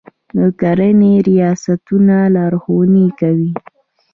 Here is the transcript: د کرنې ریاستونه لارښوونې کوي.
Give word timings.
د 0.37 0.39
کرنې 0.59 1.13
ریاستونه 1.27 2.15
لارښوونې 2.35 3.07
کوي. 3.19 3.51